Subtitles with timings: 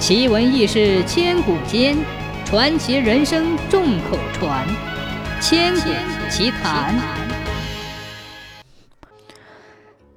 [0.00, 1.94] 奇闻异事千古间，
[2.46, 4.66] 传奇人生众口传。
[5.42, 5.90] 千古
[6.30, 6.98] 奇谈。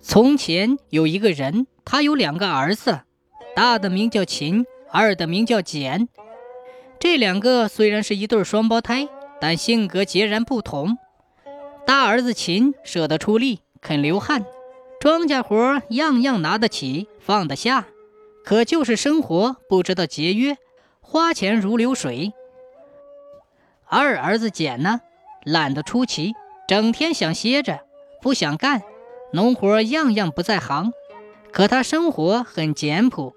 [0.00, 3.00] 从前有一个人，他有两个儿子，
[3.56, 6.08] 大的名叫秦，二的名叫简。
[7.00, 9.08] 这两个虽然是一对双胞胎，
[9.40, 10.96] 但性格截然不同。
[11.84, 14.44] 大儿子秦舍得出力，肯流汗，
[15.00, 17.88] 庄稼活样样拿得起，放得下。
[18.44, 20.56] 可就是生活不知道节约，
[21.00, 22.32] 花钱如流水。
[23.86, 25.00] 二儿子简呢，
[25.44, 26.32] 懒得出奇，
[26.66, 27.80] 整天想歇着，
[28.20, 28.82] 不想干，
[29.32, 30.92] 农活样样不在行。
[31.52, 33.34] 可他生活很简朴，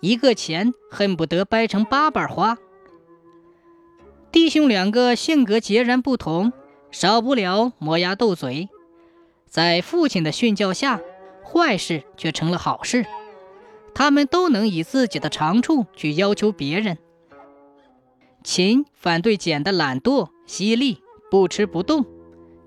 [0.00, 2.58] 一个钱恨不得掰成八瓣花。
[4.30, 6.52] 弟兄两个性格截然不同，
[6.90, 8.68] 少不了磨牙斗嘴，
[9.48, 11.00] 在父亲的训教下，
[11.42, 13.06] 坏事却成了好事。
[13.96, 16.98] 他们都能以自己的长处去要求别人。
[18.44, 20.98] 秦反对简的懒惰犀利
[21.30, 22.04] 不吃不动，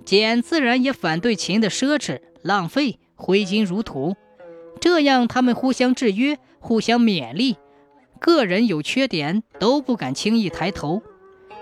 [0.04, 4.16] 简自然也反对秦的奢侈浪费挥金如土。
[4.82, 7.58] 这样他们互相制约，互相勉励，
[8.20, 11.04] 个人有缺点都不敢轻易抬头，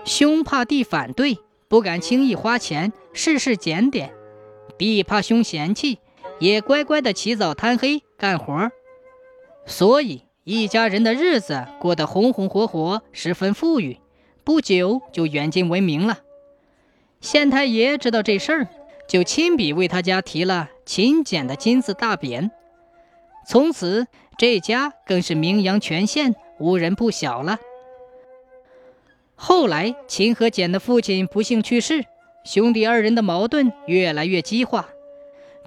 [0.06, 1.36] 兄怕弟反对，
[1.68, 4.14] 不敢轻易花钱，事事检点。
[4.78, 5.98] 弟怕兄嫌弃，
[6.40, 8.70] 也乖乖的起早贪黑干活。
[9.68, 13.98] 所以，一家人的日子过得红红火火，十分富裕，
[14.42, 16.20] 不久就远近闻名了。
[17.20, 18.68] 县太爷知道这事儿，
[19.06, 22.50] 就亲笔为他家提了“勤俭”的金字大匾。
[23.46, 24.06] 从此，
[24.38, 27.58] 这家更是名扬全县，无人不晓了。
[29.36, 32.06] 后来，秦和简的父亲不幸去世，
[32.42, 34.88] 兄弟二人的矛盾越来越激化，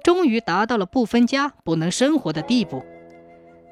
[0.02, 2.84] 终于达到了不分家不能生活的地步。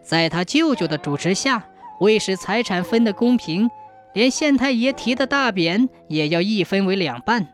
[0.03, 1.65] 在他舅舅的主持下，
[2.01, 3.71] 为使财产分得公平，
[4.13, 7.49] 连县太爷提的大匾也要一分为两半。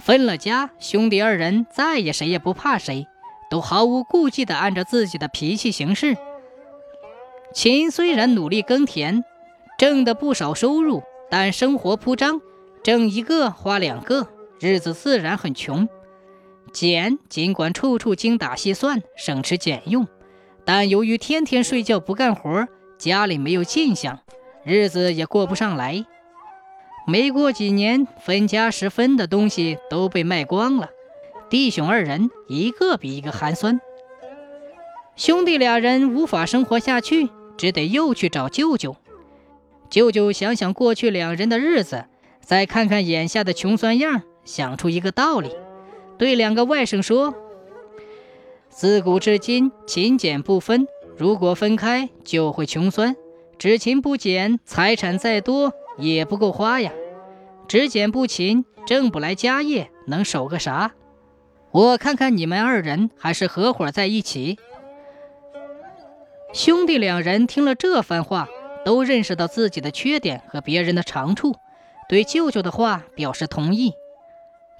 [0.00, 3.06] 分了家，兄弟二人再也谁也不怕谁，
[3.48, 6.16] 都毫无顾忌地按照自己的脾气行事。
[7.52, 9.24] 秦虽然努力耕田，
[9.78, 12.40] 挣得不少收入，但生活铺张，
[12.82, 14.28] 挣一个花两个，
[14.60, 15.88] 日子自然很穷。
[16.72, 20.06] 简尽管处处精打细算，省吃俭用。
[20.64, 22.66] 但由于天天睡觉不干活，
[22.96, 24.20] 家里没有进项，
[24.64, 26.04] 日子也过不上来。
[27.06, 30.88] 没过几年，分家时分的东西都被卖光了，
[31.50, 33.78] 弟兄二人一个比一个寒酸。
[35.16, 38.96] 兄弟俩人无法生活下去，只得又去找舅舅。
[39.90, 42.06] 舅舅想想过去两人的日子，
[42.40, 45.50] 再看看眼下的穷酸样，想出一个道理，
[46.16, 47.34] 对两个外甥说。
[48.76, 50.88] 自古至今，勤俭不分。
[51.16, 53.14] 如果分开，就会穷酸。
[53.56, 56.90] 只勤不俭，财产再多也不够花呀。
[57.68, 60.92] 只俭不勤，挣不来家业，能守个啥？
[61.70, 64.58] 我看看你们二人还是合伙在一起。
[66.52, 68.48] 兄弟两人听了这番话，
[68.84, 71.54] 都认识到自己的缺点和别人的长处，
[72.08, 73.92] 对舅舅的话表示同意。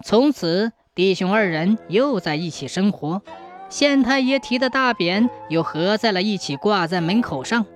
[0.04, 3.22] 从此，弟兄二人又在一起生活。
[3.74, 7.66] 县太爷提的大匾又合在了一起，挂在门口上。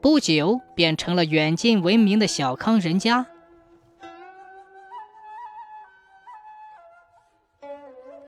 [0.00, 3.26] 不久，便成了远近闻名的小康人家。